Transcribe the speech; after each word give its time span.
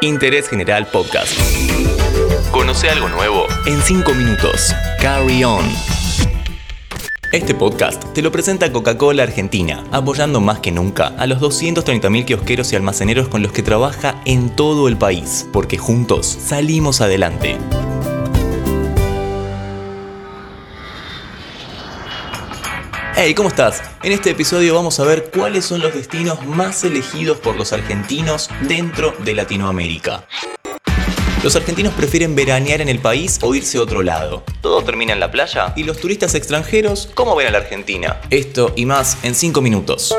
Interés 0.00 0.48
General 0.48 0.86
Podcast. 0.86 1.32
Conoce 2.50 2.88
algo 2.88 3.08
nuevo 3.08 3.46
en 3.66 3.80
5 3.80 4.14
minutos. 4.14 4.74
Carry 5.00 5.44
on. 5.44 5.64
Este 7.32 7.54
podcast 7.54 8.04
te 8.14 8.22
lo 8.22 8.32
presenta 8.32 8.72
Coca-Cola 8.72 9.24
Argentina, 9.24 9.84
apoyando 9.92 10.40
más 10.40 10.60
que 10.60 10.72
nunca 10.72 11.08
a 11.18 11.26
los 11.26 11.40
230.000 11.40 12.24
kiosqueros 12.24 12.72
y 12.72 12.76
almaceneros 12.76 13.28
con 13.28 13.42
los 13.42 13.52
que 13.52 13.62
trabaja 13.62 14.20
en 14.24 14.48
todo 14.48 14.88
el 14.88 14.96
país, 14.96 15.46
porque 15.52 15.76
juntos 15.76 16.26
salimos 16.26 17.02
adelante. 17.02 17.58
Hey, 23.20 23.34
¿cómo 23.34 23.48
estás? 23.48 23.82
En 24.04 24.12
este 24.12 24.30
episodio 24.30 24.76
vamos 24.76 25.00
a 25.00 25.04
ver 25.04 25.32
cuáles 25.34 25.64
son 25.64 25.80
los 25.80 25.92
destinos 25.92 26.46
más 26.46 26.84
elegidos 26.84 27.36
por 27.38 27.56
los 27.56 27.72
argentinos 27.72 28.48
dentro 28.68 29.12
de 29.24 29.34
Latinoamérica. 29.34 30.24
Los 31.42 31.56
argentinos 31.56 31.94
prefieren 31.94 32.36
veranear 32.36 32.80
en 32.80 32.88
el 32.88 33.00
país 33.00 33.40
o 33.42 33.56
irse 33.56 33.78
a 33.78 33.82
otro 33.82 34.04
lado. 34.04 34.44
Todo 34.60 34.84
termina 34.84 35.14
en 35.14 35.18
la 35.18 35.32
playa. 35.32 35.72
¿Y 35.74 35.82
los 35.82 35.98
turistas 35.98 36.36
extranjeros 36.36 37.10
cómo 37.12 37.34
ven 37.34 37.48
a 37.48 37.50
la 37.50 37.58
Argentina? 37.58 38.20
Esto 38.30 38.72
y 38.76 38.86
más 38.86 39.18
en 39.24 39.34
5 39.34 39.60
minutos. 39.62 40.14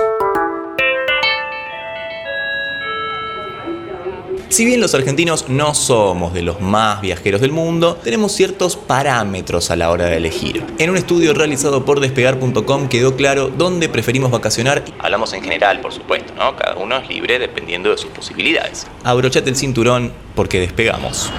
Si 4.59 4.65
bien 4.65 4.81
los 4.81 4.93
argentinos 4.93 5.47
no 5.47 5.73
somos 5.73 6.33
de 6.33 6.41
los 6.41 6.59
más 6.59 6.99
viajeros 6.99 7.39
del 7.39 7.53
mundo, 7.53 7.97
tenemos 8.03 8.33
ciertos 8.33 8.75
parámetros 8.75 9.71
a 9.71 9.77
la 9.77 9.89
hora 9.89 10.07
de 10.07 10.17
elegir. 10.17 10.65
En 10.79 10.89
un 10.89 10.97
estudio 10.97 11.33
realizado 11.33 11.85
por 11.85 12.01
despegar.com 12.01 12.89
quedó 12.89 13.15
claro 13.15 13.47
dónde 13.47 13.87
preferimos 13.87 14.31
vacacionar. 14.31 14.83
Hablamos 14.99 15.31
en 15.31 15.43
general, 15.43 15.79
por 15.79 15.93
supuesto, 15.93 16.33
¿no? 16.35 16.57
Cada 16.57 16.75
uno 16.75 16.97
es 16.97 17.07
libre 17.07 17.39
dependiendo 17.39 17.89
de 17.89 17.97
sus 17.97 18.11
posibilidades. 18.11 18.85
Abrochate 19.05 19.49
el 19.49 19.55
cinturón 19.55 20.11
porque 20.35 20.59
despegamos. 20.59 21.31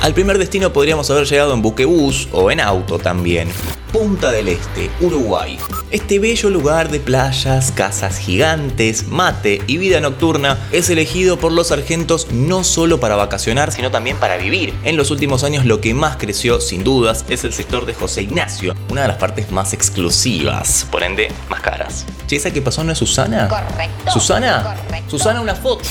Al 0.00 0.14
primer 0.14 0.38
destino 0.38 0.72
podríamos 0.72 1.10
haber 1.10 1.26
llegado 1.26 1.52
en 1.52 1.60
buquebús 1.60 2.30
o 2.32 2.50
en 2.50 2.60
auto 2.60 2.98
también. 2.98 3.50
Punta 3.94 4.32
del 4.32 4.48
Este, 4.48 4.90
Uruguay. 5.00 5.56
Este 5.92 6.18
bello 6.18 6.50
lugar 6.50 6.90
de 6.90 6.98
playas, 6.98 7.70
casas 7.70 8.18
gigantes, 8.18 9.06
mate 9.06 9.62
y 9.68 9.76
vida 9.76 10.00
nocturna 10.00 10.58
es 10.72 10.90
elegido 10.90 11.38
por 11.38 11.52
los 11.52 11.70
argentos 11.70 12.26
no 12.32 12.64
solo 12.64 12.98
para 12.98 13.14
vacacionar, 13.14 13.70
sino 13.70 13.92
también 13.92 14.16
para 14.16 14.36
vivir. 14.36 14.74
En 14.82 14.96
los 14.96 15.12
últimos 15.12 15.44
años 15.44 15.64
lo 15.64 15.80
que 15.80 15.94
más 15.94 16.16
creció, 16.16 16.60
sin 16.60 16.82
dudas, 16.82 17.24
es 17.28 17.44
el 17.44 17.52
sector 17.52 17.86
de 17.86 17.94
José 17.94 18.22
Ignacio, 18.22 18.74
una 18.90 19.02
de 19.02 19.08
las 19.08 19.18
partes 19.18 19.52
más 19.52 19.72
exclusivas, 19.72 20.88
por 20.90 21.04
ende, 21.04 21.30
más 21.48 21.60
caras. 21.60 22.04
Che, 22.26 22.34
¿esa 22.34 22.52
que 22.52 22.62
pasó 22.62 22.82
no 22.82 22.90
es 22.90 22.98
Susana? 22.98 23.46
Correcto. 23.46 24.10
¿Susana? 24.10 24.76
Correcto. 24.88 25.10
Susana, 25.10 25.40
una 25.40 25.54
foto. 25.54 25.84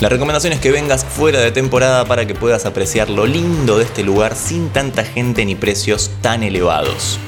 La 0.00 0.08
recomendación 0.08 0.54
es 0.54 0.60
que 0.60 0.70
vengas 0.70 1.04
fuera 1.04 1.40
de 1.40 1.52
temporada 1.52 2.06
para 2.06 2.26
que 2.26 2.34
puedas 2.34 2.64
apreciar 2.64 3.10
lo 3.10 3.26
lindo 3.26 3.76
de 3.76 3.84
este 3.84 4.02
lugar 4.02 4.34
sin 4.34 4.70
tanta 4.70 5.04
gente 5.04 5.44
ni 5.44 5.54
precios 5.54 6.10
tan 6.22 6.42
elevados. 6.42 7.18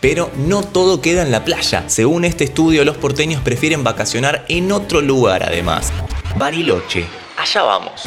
Pero 0.00 0.30
no 0.36 0.62
todo 0.62 1.00
queda 1.00 1.22
en 1.22 1.32
la 1.32 1.44
playa. 1.44 1.88
Según 1.88 2.24
este 2.24 2.44
estudio, 2.44 2.84
los 2.84 2.96
porteños 2.96 3.42
prefieren 3.42 3.82
vacacionar 3.82 4.44
en 4.48 4.70
otro 4.70 5.00
lugar 5.00 5.42
además. 5.42 5.92
Bariloche. 6.36 7.04
Allá 7.36 7.62
vamos. 7.62 8.02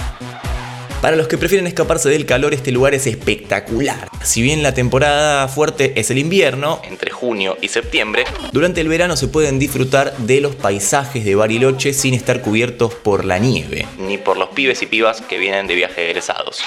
Para 1.04 1.18
los 1.18 1.28
que 1.28 1.38
prefieren 1.38 1.68
escaparse 1.68 2.08
del 2.08 2.26
calor, 2.26 2.54
este 2.54 2.72
lugar 2.72 2.94
es 2.94 3.08
espectacular. 3.08 4.08
Si 4.24 4.42
bien 4.42 4.64
la 4.64 4.74
temporada 4.74 5.50
fuerte 5.50 5.92
es 6.00 6.10
el 6.12 6.18
invierno, 6.18 6.80
entre 6.88 7.12
junio 7.12 7.58
y 7.60 7.68
septiembre, 7.68 8.24
durante 8.54 8.80
el 8.80 8.88
verano 8.88 9.18
se 9.18 9.28
pueden 9.28 9.60
disfrutar 9.60 10.16
de 10.20 10.40
los 10.40 10.56
paisajes 10.56 11.26
de 11.26 11.36
Bariloche 11.36 11.92
sin 11.92 12.14
estar 12.14 12.40
cubiertos 12.40 12.94
por 12.94 13.26
la 13.26 13.38
nieve, 13.38 13.86
ni 13.98 14.18
por 14.18 14.38
los 14.38 14.52
pibes 14.52 14.82
y 14.82 14.86
pibas 14.86 15.20
que 15.20 15.38
vienen 15.38 15.68
de 15.68 15.76
viaje 15.76 16.06
egresados 16.06 16.64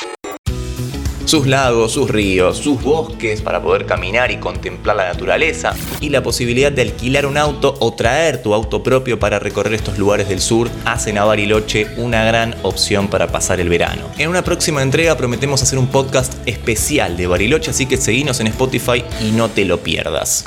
sus 1.26 1.47
lagos, 1.47 1.92
sus 1.92 2.09
ríos, 2.09 2.56
sus 2.56 2.81
bosques 2.82 3.42
para 3.42 3.60
poder 3.60 3.84
caminar 3.84 4.31
y 4.31 4.38
contemplar 4.38 4.97
la 4.97 5.09
naturaleza, 5.09 5.75
y 6.00 6.09
la 6.09 6.22
posibilidad 6.22 6.70
de 6.70 6.82
alquilar 6.82 7.26
un 7.26 7.37
auto 7.37 7.75
o 7.81 7.92
traer 7.94 8.42
tu 8.42 8.54
auto 8.54 8.82
propio 8.82 9.19
para 9.19 9.38
recorrer 9.38 9.75
estos 9.75 9.98
lugares 9.98 10.28
del 10.28 10.41
sur 10.41 10.70
hacen 10.84 11.19
a 11.19 11.25
Bariloche 11.25 11.88
una 11.97 12.25
gran 12.25 12.54
opción 12.62 13.09
para 13.09 13.26
pasar 13.26 13.60
el 13.60 13.69
verano. 13.69 14.04
En 14.19 14.31
una 14.31 14.42
próxima 14.42 14.82
entrega 14.82 15.16
prometemos 15.16 15.62
hacer 15.62 15.78
un 15.78 15.88
podcast 15.88 16.32
especial 16.47 17.16
de 17.16 17.26
Bariloche, 17.26 17.72
así 17.72 17.86
que 17.86 17.97
seguinos 17.97 18.38
en 18.38 18.47
Spotify 18.47 19.04
y 19.20 19.32
no 19.32 19.48
te 19.48 19.65
lo 19.65 19.81
pierdas. 19.81 20.44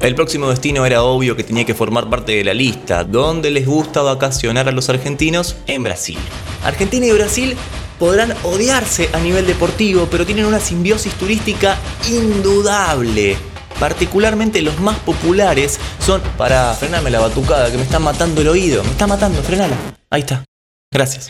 El 0.00 0.14
próximo 0.14 0.48
destino 0.48 0.84
era 0.86 1.02
obvio 1.02 1.36
que 1.36 1.44
tenía 1.44 1.64
que 1.64 1.74
formar 1.74 2.08
parte 2.08 2.32
de 2.32 2.44
la 2.44 2.54
lista. 2.54 3.04
¿Dónde 3.04 3.50
les 3.50 3.66
gusta 3.66 4.00
vacacionar 4.00 4.68
a 4.68 4.72
los 4.72 4.88
argentinos? 4.88 5.56
En 5.66 5.82
Brasil. 5.82 6.18
Argentina 6.64 7.06
y 7.06 7.12
Brasil 7.12 7.56
podrán 7.98 8.34
odiarse 8.42 9.10
a 9.12 9.20
nivel 9.20 9.46
deportivo, 9.46 10.08
pero 10.10 10.24
tienen 10.26 10.46
una 10.46 10.60
simbiosis 10.60 11.12
turística 11.14 11.78
indudable. 12.08 13.36
Particularmente 13.78 14.60
los 14.62 14.78
más 14.80 14.98
populares 14.98 15.78
son 16.04 16.20
para 16.36 16.74
frenarme 16.74 17.10
la 17.10 17.20
batucada 17.20 17.70
que 17.70 17.76
me 17.76 17.82
está 17.82 17.98
matando 17.98 18.40
el 18.40 18.48
oído. 18.48 18.82
Me 18.84 18.90
está 18.90 19.06
matando, 19.06 19.42
frenala. 19.42 19.76
Ahí 20.10 20.20
está. 20.20 20.44
Gracias. 20.92 21.28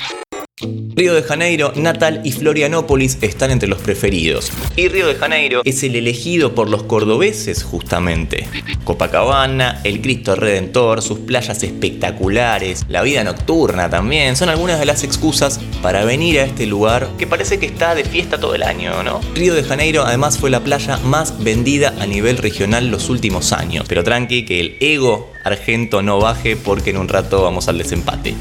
Río 0.62 1.15
de 1.15 1.22
Janeiro, 1.22 1.72
Natal 1.76 2.21
y 2.25 2.32
Florianópolis 2.32 3.19
están 3.22 3.50
entre 3.50 3.69
los 3.69 3.81
preferidos. 3.81 4.53
Y 4.76 4.88
Río 4.88 5.06
de 5.06 5.15
Janeiro 5.15 5.62
es 5.65 5.82
el 5.82 5.97
elegido 5.97 6.54
por 6.54 6.69
los 6.69 6.82
cordobeses 6.82 7.62
justamente. 7.62 8.47
Copacabana, 8.84 9.81
el 9.84 10.03
Cristo 10.03 10.34
Redentor, 10.37 11.00
sus 11.00 11.21
playas 11.21 11.62
espectaculares, 11.62 12.84
la 12.88 13.03
vida 13.03 13.25
nocturna 13.25 13.88
también, 13.88 14.37
son 14.37 14.50
algunas 14.50 14.78
de 14.78 14.87
las 14.87 15.03
excusas 15.03 15.60
para 15.82 16.04
venir 16.04 16.41
a 16.41 16.44
este 16.44 16.66
lugar 16.66 17.09
que 17.19 17.27
parece 17.27 17.59
que 17.59 17.66
está 17.66 17.94
de 17.94 18.04
fiesta 18.04 18.38
todo 18.38 18.54
el 18.54 18.62
año, 18.62 19.03
¿no? 19.03 19.21
Río 19.34 19.54
de 19.54 19.62
Janeiro 19.62 20.04
además 20.04 20.38
fue 20.38 20.50
la 20.50 20.60
playa 20.60 20.98
más 20.98 21.42
vendida 21.42 21.94
a 21.98 22.06
nivel 22.06 22.37
regional 22.37 22.91
los 22.91 23.09
últimos 23.09 23.53
años. 23.53 23.87
Pero 23.88 24.04
tranqui 24.04 24.44
que 24.44 24.60
el 24.60 24.77
ego 24.81 25.32
argento 25.44 26.03
no 26.03 26.19
baje 26.19 26.56
porque 26.56 26.91
en 26.91 26.98
un 26.98 27.09
rato 27.09 27.42
vamos 27.42 27.69
al 27.69 27.78
desempate. 27.78 28.34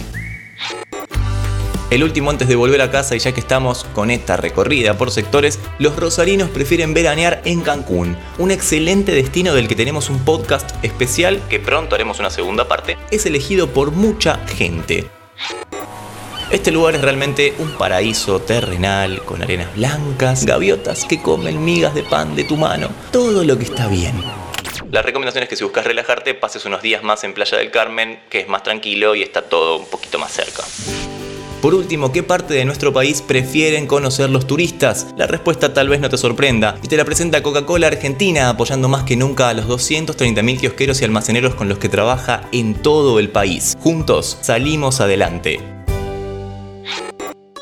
El 1.89 2.03
último 2.03 2.29
antes 2.29 2.47
de 2.47 2.55
volver 2.55 2.83
a 2.83 2.91
casa 2.91 3.15
y 3.15 3.19
ya 3.19 3.31
que 3.31 3.39
estamos 3.39 3.83
con 3.95 4.11
esta 4.11 4.37
recorrida 4.37 4.95
por 4.95 5.09
sectores, 5.09 5.59
los 5.79 5.95
rosarinos 5.95 6.49
prefieren 6.49 6.93
veranear 6.93 7.41
en 7.45 7.61
Cancún, 7.61 8.15
un 8.37 8.51
excelente 8.51 9.11
destino 9.11 9.55
del 9.55 9.67
que 9.67 9.75
tenemos 9.75 10.11
un 10.11 10.19
podcast 10.23 10.71
especial 10.85 11.41
que 11.49 11.59
pronto 11.59 11.95
haremos 11.95 12.19
una 12.19 12.29
segunda 12.29 12.67
parte, 12.67 12.95
es 13.09 13.25
elegido 13.25 13.69
por 13.69 13.89
mucha 13.89 14.37
gente. 14.45 15.07
Este 16.51 16.71
lugar 16.71 16.93
es 16.93 17.01
realmente 17.01 17.55
un 17.57 17.71
paraíso 17.71 18.39
terrenal, 18.39 19.23
con 19.23 19.41
arenas 19.41 19.75
blancas, 19.75 20.45
gaviotas 20.45 21.05
que 21.05 21.19
comen 21.23 21.65
migas 21.65 21.95
de 21.95 22.03
pan 22.03 22.35
de 22.35 22.43
tu 22.43 22.55
mano, 22.55 22.89
todo 23.11 23.43
lo 23.43 23.57
que 23.57 23.63
está 23.63 23.87
bien. 23.87 24.13
La 24.91 25.01
recomendación 25.01 25.43
es 25.43 25.49
que 25.49 25.55
si 25.55 25.63
buscas 25.63 25.85
relajarte, 25.85 26.35
pases 26.35 26.65
unos 26.65 26.83
días 26.83 27.01
más 27.01 27.23
en 27.23 27.33
Playa 27.33 27.57
del 27.57 27.71
Carmen, 27.71 28.19
que 28.29 28.41
es 28.41 28.47
más 28.47 28.61
tranquilo 28.61 29.15
y 29.15 29.23
está 29.23 29.41
todo 29.41 29.77
un 29.77 29.85
poquito 29.87 30.19
más 30.19 30.31
cerca. 30.31 30.63
Por 31.61 31.75
último, 31.75 32.13
¿qué 32.13 32.23
parte 32.23 32.53
de 32.53 32.63
nuestro 32.63 32.93
país 32.93 33.21
prefieren 33.21 33.85
conocer 33.85 34.29
los 34.29 34.47
turistas? 34.47 35.07
La 35.17 35.27
respuesta 35.27 35.73
tal 35.73 35.89
vez 35.89 35.99
no 35.99 36.09
te 36.09 36.17
sorprenda 36.17 36.77
y 36.81 36.87
te 36.87 36.95
la 36.95 37.03
presenta 37.03 37.43
Coca-Cola 37.43 37.87
Argentina 37.87 38.47
apoyando 38.47 38.87
más 38.87 39.03
que 39.03 39.17
nunca 39.17 39.49
a 39.49 39.53
los 39.53 39.67
230.000 39.67 40.57
kiosqueros 40.57 41.01
y 41.01 41.05
almaceneros 41.05 41.55
con 41.55 41.67
los 41.67 41.77
que 41.77 41.89
trabaja 41.89 42.47
en 42.53 42.75
todo 42.75 43.19
el 43.19 43.29
país. 43.29 43.75
Juntos 43.81 44.37
salimos 44.39 45.01
adelante. 45.01 45.59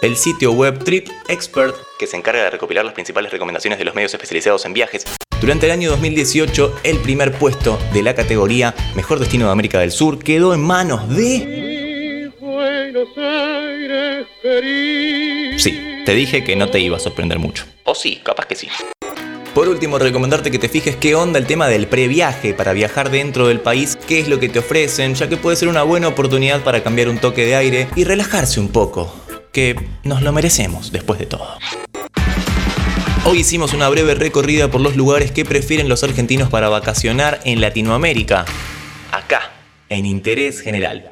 El 0.03 0.16
sitio 0.16 0.52
web 0.52 0.84
Trip 0.84 1.07
Expert, 1.28 1.75
que 1.97 2.06
se 2.06 2.18
encarga 2.18 2.44
de 2.44 2.52
recopilar 2.52 2.86
las 2.86 2.94
principales 2.94 3.31
recomendaciones 3.31 3.80
de 3.80 3.86
los 3.86 3.96
medios 3.96 4.13
especializados 4.13 4.63
en 4.66 4.74
viajes, 4.74 5.06
durante 5.41 5.66
el 5.66 5.72
año 5.72 5.90
2018 5.90 6.81
el 6.84 6.97
primer 7.00 7.31
puesto 7.31 7.80
de 7.94 8.02
la 8.03 8.13
categoría 8.16 8.75
Mejor 8.95 9.19
Destino 9.19 9.45
de 9.45 9.51
América 9.51 9.80
del 9.80 9.92
Sur 9.92 10.19
quedó 10.19 10.54
en 10.54 10.62
manos 10.62 11.10
de... 11.10 11.67
Sí, 15.57 16.01
te 16.06 16.13
dije 16.13 16.44
que 16.44 16.56
no 16.56 16.69
te 16.69 16.80
iba 16.80 16.98
a 16.98 17.00
sorprender 17.00 17.39
mucho. 17.39 17.66
O 17.84 17.95
sí, 17.95 18.19
capaz 18.24 18.45
que 18.45 18.56
sí. 18.56 18.68
Por 19.54 19.69
último, 19.69 19.98
recomendarte 19.98 20.51
que 20.51 20.60
te 20.60 20.69
fijes 20.69 20.95
qué 20.98 21.16
onda 21.16 21.39
el 21.39 21.48
tema 21.48 21.68
del 21.68 21.88
previaje 21.88 22.54
para 22.54 22.74
viajar 22.74 23.10
dentro 23.10 23.48
del 23.48 23.60
país, 23.60 23.98
qué 24.07 24.19
es 24.19 24.28
lo 24.28 24.39
que 24.39 24.50
te 24.50 24.60
ofrecen, 24.60 25.16
ya 25.16 25.28
que 25.28 25.36
puede 25.36 25.57
ser 25.57 25.68
una 25.68 25.81
buena 25.81 26.07
oportunidad 26.10 26.62
para 26.62 26.84
cambiar 26.84 27.10
un 27.10 27.18
toque 27.18 27.44
de 27.44 27.56
aire 27.56 27.88
y 27.95 28.04
relajarse 28.04 28.60
un 28.60 28.68
poco, 28.68 29.12
que 29.51 29.75
nos 30.04 30.22
lo 30.22 30.31
merecemos 30.31 30.92
después 30.92 31.18
de 31.18 31.25
todo. 31.25 31.57
Hoy 33.25 33.39
hicimos 33.39 33.74
una 33.74 33.89
breve 33.89 34.13
recorrida 34.13 34.69
por 34.69 34.80
los 34.80 34.95
lugares 34.95 35.31
que 35.31 35.44
prefieren 35.44 35.89
los 35.89 36.04
argentinos 36.04 36.50
para 36.50 36.69
vacacionar 36.69 37.39
en 37.44 37.60
Latinoamérica, 37.60 38.45
acá, 39.12 39.51
en 39.89 40.06
Interés 40.06 40.62
General. 40.62 41.12